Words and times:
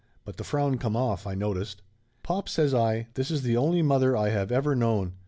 But 0.25 0.37
the 0.37 0.43
frown 0.43 0.79
come 0.79 0.95
off, 0.97 1.27
I 1.27 1.35
noticed. 1.35 1.83
"Pop," 2.23 2.49
says 2.49 2.73
I, 2.73 3.09
"this 3.13 3.29
is 3.29 3.43
the 3.43 3.55
only 3.55 3.83
mother 3.83 4.17
I 4.17 4.29
have 4.29 4.51
ever 4.51 4.73
known. 4.75 5.13